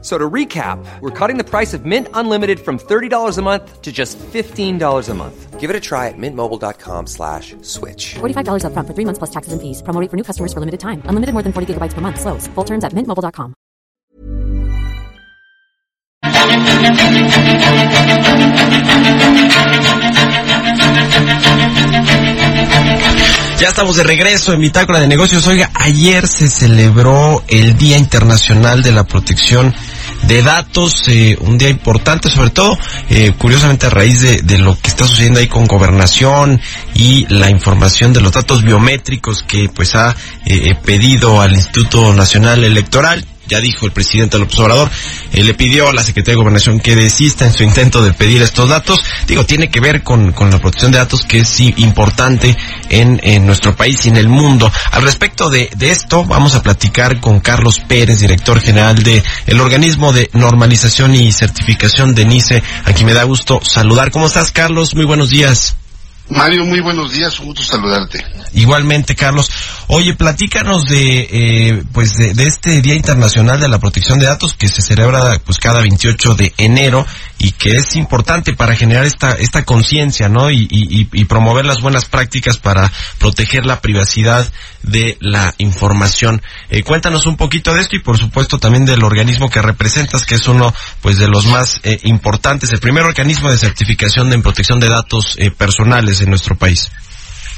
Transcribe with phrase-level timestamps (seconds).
[0.00, 3.90] So to recap, we're cutting the price of Mint Unlimited from $30 a month to
[3.90, 5.58] just $15 a month.
[5.58, 8.14] Give it a try at mintmobile.com slash switch.
[8.20, 9.82] $45 upfront for three months plus taxes and fees.
[9.82, 11.02] Promo rate for new customers for limited time.
[11.06, 12.20] Unlimited more than 40 gigabytes per month.
[12.20, 12.46] Slows.
[12.54, 13.54] Full terms at mintmobile.com.
[23.58, 25.44] Ya estamos de regreso en Bitácora de Negocios.
[25.48, 29.74] Oiga, ayer se celebró el Día Internacional de la Protección
[30.28, 32.78] de Datos, eh, un día importante, sobre todo,
[33.08, 36.60] eh, curiosamente a raíz de, de, lo que está sucediendo ahí con gobernación
[36.94, 40.14] y la información de los datos biométricos que pues ha
[40.44, 44.90] eh, pedido al Instituto Nacional Electoral ya dijo el presidente López Obrador,
[45.32, 48.68] le pidió a la Secretaría de Gobernación que desista en su intento de pedir estos
[48.68, 49.00] datos.
[49.26, 52.56] Digo, tiene que ver con, con la protección de datos que es importante
[52.90, 54.70] en, en, nuestro país y en el mundo.
[54.92, 59.60] Al respecto de, de, esto, vamos a platicar con Carlos Pérez, director general de el
[59.60, 64.10] organismo de normalización y certificación de NICE, a quien me da gusto saludar.
[64.10, 64.94] ¿Cómo estás, Carlos?
[64.94, 65.77] Muy buenos días.
[66.30, 68.24] Mario, muy buenos días, un gusto saludarte.
[68.52, 69.50] Igualmente, Carlos.
[69.86, 74.54] Oye, platícanos de, eh, pues de, de, este Día Internacional de la Protección de Datos
[74.54, 77.06] que se celebra pues cada 28 de enero
[77.38, 80.50] y que es importante para generar esta esta conciencia, ¿no?
[80.50, 84.50] Y, y, y, promover las buenas prácticas para proteger la privacidad
[84.82, 86.42] de la información.
[86.68, 90.34] Eh, cuéntanos un poquito de esto y por supuesto también del organismo que representas, que
[90.34, 94.80] es uno pues de los más eh, importantes, el primer organismo de certificación de protección
[94.80, 96.90] de datos eh, personales en nuestro país.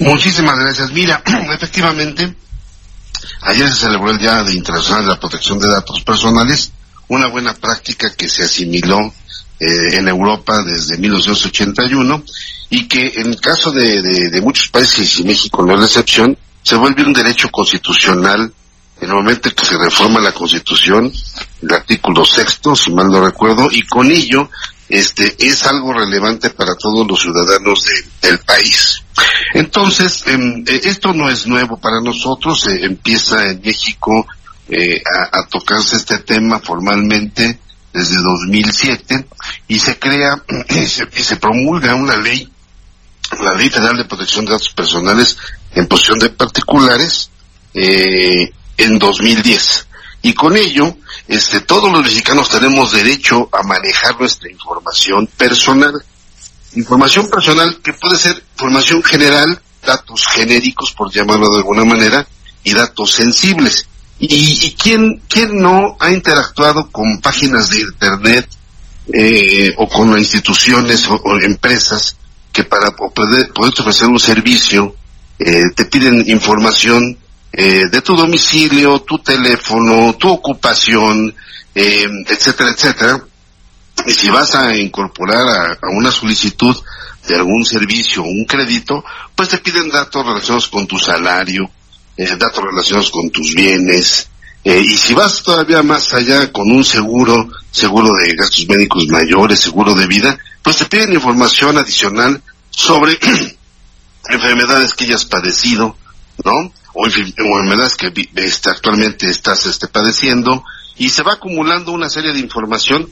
[0.00, 0.90] Muchísimas gracias.
[0.92, 1.22] Mira,
[1.54, 2.34] efectivamente,
[3.42, 6.72] ayer se celebró el Día de Internacional de la Protección de Datos Personales,
[7.08, 8.98] una buena práctica que se asimiló
[9.60, 12.24] eh, en Europa desde 1981
[12.70, 16.76] y que en el caso de, muchos países y México no es la excepción, se
[16.76, 18.52] vuelve un derecho constitucional
[19.00, 21.10] en el momento que se reforma la Constitución,
[21.62, 24.50] el artículo sexto, si mal no recuerdo, y con ello
[24.90, 29.02] este es algo relevante para todos los ciudadanos de, del país.
[29.54, 34.26] Entonces, eh, esto no es nuevo para nosotros, eh, empieza en México
[34.68, 35.02] eh,
[35.32, 37.58] a, tocarse este tema formalmente
[37.92, 39.26] desde 2007
[39.68, 42.48] y se crea y se, y se promulga una ley,
[43.42, 45.36] la Ley Federal de Protección de Datos Personales
[45.74, 47.30] en posesión de particulares
[47.74, 49.86] en 2010.
[50.22, 50.96] Y con ello,
[51.28, 55.92] este, todos los mexicanos tenemos derecho a manejar nuestra información personal.
[56.74, 62.26] Información personal que puede ser información general, datos genéricos, por llamarlo de alguna manera,
[62.62, 63.86] y datos sensibles.
[64.20, 68.48] ¿Y, y quién, quién no ha interactuado con páginas de Internet
[69.12, 72.16] eh, o con instituciones o, empresas
[72.52, 74.94] que para poder, poder ofrecer un servicio
[75.38, 77.16] eh, te piden información
[77.52, 81.34] eh, de tu domicilio, tu teléfono, tu ocupación,
[81.74, 83.24] eh, etcétera, etcétera.
[84.06, 86.76] Y si vas a incorporar a, a, una solicitud
[87.26, 89.04] de algún servicio o un crédito,
[89.34, 91.70] pues te piden datos relacionados con tu salario,
[92.20, 94.28] eh, datos relacionados con tus bienes.
[94.62, 99.60] Eh, y si vas todavía más allá con un seguro, seguro de gastos médicos mayores,
[99.60, 103.18] seguro de vida, pues te piden información adicional sobre
[104.28, 105.96] enfermedades que hayas padecido,
[106.44, 106.72] ¿no?
[106.92, 110.64] o enfermedades que este, actualmente estás este, padeciendo
[110.96, 113.08] y se va acumulando una serie de información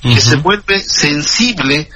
[0.00, 0.20] que uh -huh.
[0.20, 1.88] se vuelve sensible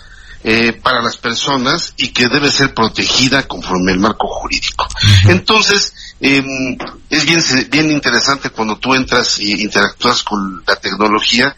[0.44, 4.87] eh, para las personas y que debe ser protegida conforme el marco jurídico.
[4.87, 5.31] Uh -huh.
[5.31, 6.78] Entonces, eh,
[7.10, 11.55] es bien, bien interesante cuando tú entras y interactúas con la tecnología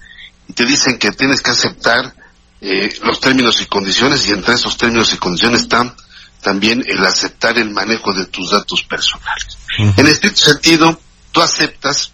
[0.48, 2.14] y te dicen que tienes que aceptar
[2.62, 5.94] eh, los términos y condiciones y entre esos términos y condiciones están
[6.40, 9.58] también el aceptar el manejo de tus datos personales.
[9.78, 9.98] Uh -huh.
[9.98, 10.98] En este sentido,
[11.30, 12.10] tú aceptas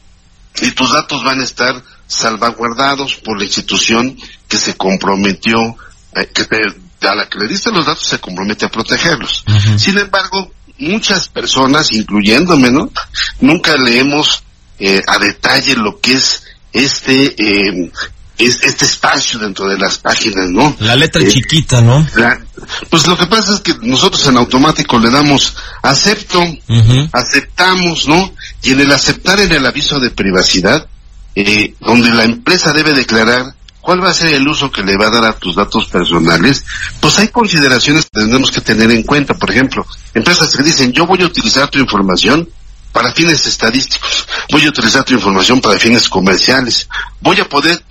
[0.62, 4.16] y tus datos van a estar salvaguardados por la institución
[4.48, 5.76] que se comprometió,
[6.14, 6.56] eh, que te,
[7.06, 9.44] a la que le diste los datos se compromete a protegerlos.
[9.46, 9.78] Uh -huh.
[9.78, 10.51] Sin embargo,
[10.82, 12.90] muchas personas, incluyéndome, ¿no?
[13.40, 14.42] Nunca leemos
[14.78, 16.42] eh, a detalle lo que es
[16.72, 17.90] este eh,
[18.38, 20.74] es, este espacio dentro de las páginas, ¿no?
[20.80, 22.06] La letra eh, chiquita, ¿no?
[22.16, 22.40] La,
[22.90, 27.08] pues lo que pasa es que nosotros en automático le damos acepto, uh -huh.
[27.12, 28.34] aceptamos, ¿no?
[28.62, 30.86] Y en el aceptar en el aviso de privacidad,
[31.34, 35.08] eh, donde la empresa debe declarar cuál va a ser el uso que le va
[35.08, 36.64] a dar a tus datos personales,
[37.00, 39.34] pues hay consideraciones que tenemos que tener en cuenta.
[39.34, 42.48] Por ejemplo, empresas que dicen, yo voy a utilizar tu información
[42.92, 46.88] para fines estadísticos, voy a utilizar tu información para fines comerciales,
[47.20, 47.82] voy a poder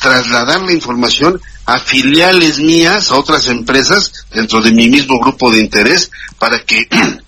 [0.00, 5.60] trasladar la información a filiales mías, a otras empresas dentro de mi mismo grupo de
[5.60, 6.88] interés para que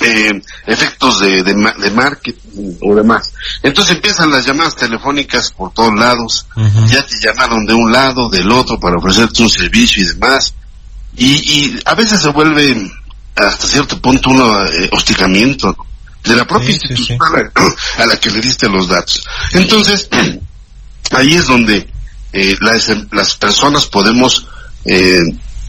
[0.00, 3.32] eh, efectos de, de, de, marketing o demás.
[3.62, 6.86] Entonces empiezan las llamadas telefónicas por todos lados, uh -huh.
[6.88, 10.54] ya te llamaron de un lado, del otro para ofrecerte un servicio y demás.
[11.16, 12.90] Y, y a veces se vuelve
[13.36, 15.76] hasta cierto punto un eh, hostigamiento
[16.24, 17.62] de la propia sí, institución sí, sí.
[18.02, 19.26] A, la que le diste los datos.
[19.52, 20.08] Entonces,
[21.10, 21.88] ahí es donde
[22.32, 24.46] eh, las, las personas podemos
[24.84, 25.20] eh,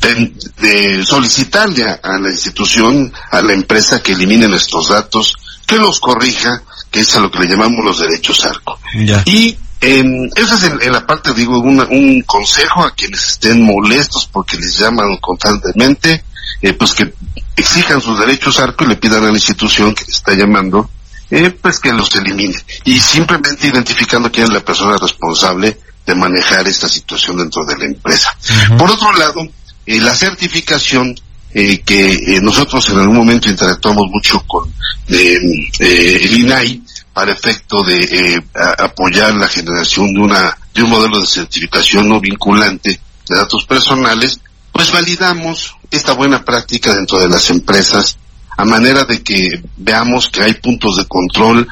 [0.01, 5.77] de, de solicitarle a, a, la institución, a la empresa que elimine nuestros datos, que
[5.77, 8.80] los corrija, que es a lo que le llamamos los derechos ARCO.
[8.95, 9.21] Ya.
[9.25, 10.03] Y eh,
[10.36, 14.57] esa es en, en, la parte, digo, una, un consejo a quienes estén molestos porque
[14.57, 16.24] les llaman constantemente,
[16.62, 17.13] eh, pues que
[17.56, 20.89] exijan sus derechos ARCO y le pidan a la institución que les está llamando,
[21.30, 22.56] eh, pues que los elimine.
[22.83, 27.86] Y simplemente identificando quién es la persona responsable de manejar esta situación dentro de la
[27.86, 28.30] empresa.
[28.42, 28.77] Uh -huh.
[28.77, 29.48] Por otro lado,
[29.91, 31.13] eh, la certificación
[31.53, 34.73] eh, que eh, nosotros en algún momento interactuamos mucho con
[35.09, 36.81] el INAI
[37.13, 38.41] para efecto de
[38.77, 42.91] apoyar la generación de una de un modelo de certificación no vinculante
[43.27, 44.39] de datos personales,
[44.71, 48.17] pues validamos esta buena práctica dentro de las empresas
[48.57, 51.67] a manera de que veamos que hay puntos de control,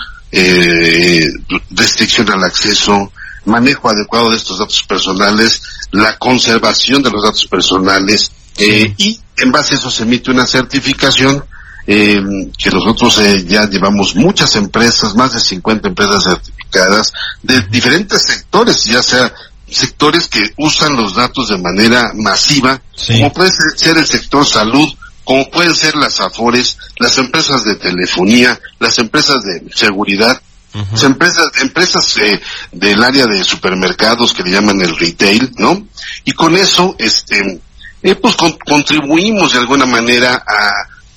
[1.71, 3.13] restricción al acceso,
[3.45, 5.61] manejo adecuado de estos datos personales,
[5.91, 10.45] la conservación de los datos personales, eh, y en base a eso se emite una
[10.45, 11.43] certificación
[11.87, 12.21] eh,
[12.57, 18.83] que nosotros eh, ya llevamos muchas empresas, más de 50 empresas certificadas de diferentes sectores,
[18.83, 19.33] ya sea
[19.67, 23.13] sectores que usan los datos de manera masiva, sí.
[23.13, 24.87] como puede ser el sector salud,
[25.23, 31.05] como pueden ser las AFORES, las empresas de telefonía, las empresas de seguridad, Uh -huh.
[31.05, 32.39] empresas empresas eh,
[32.71, 35.87] del área de supermercados que le llaman el retail no
[36.25, 37.59] y con eso este
[38.03, 40.69] eh, pues con, contribuimos de alguna manera a,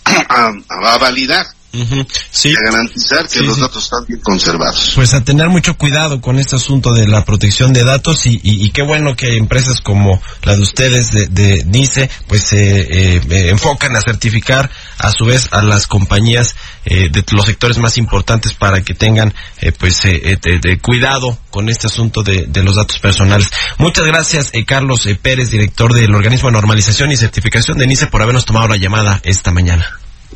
[0.28, 0.52] a,
[0.94, 2.06] a validar Uh -huh.
[2.31, 2.50] sí.
[2.52, 3.62] a garantizar que sí, los sí.
[3.62, 4.93] datos están bien conservados.
[4.94, 8.62] Pues a tener mucho cuidado con este asunto de la protección de datos y, y,
[8.66, 13.22] y qué bueno que empresas como la de ustedes de, de NICE pues se eh,
[13.26, 16.54] eh, enfocan a certificar a su vez a las compañías
[16.84, 21.38] eh, de los sectores más importantes para que tengan eh, pues eh, de, de cuidado
[21.50, 23.49] con este asunto de, de, los datos personales.
[23.79, 28.23] Muchas gracias eh, Carlos Pérez, director del organismo de normalización y certificación de NICE por
[28.23, 29.87] habernos tomado la llamada esta mañana.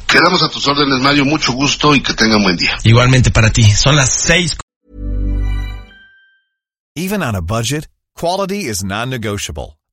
[0.06, 1.25] Quedamos a tus órdenes, Mario.
[1.25, 2.76] Mucho gusto y que tengan buen día.
[2.84, 3.64] Igualmente para ti.
[3.64, 4.56] Son las seis.
[6.94, 9.76] Even on a budget, quality is non-negotiable.